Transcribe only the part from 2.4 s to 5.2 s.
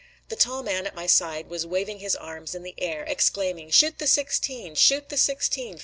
in the air, exclaiming: "Shoot the sixteen!" "Shoot the